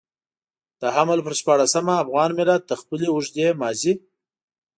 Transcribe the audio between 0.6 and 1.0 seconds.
د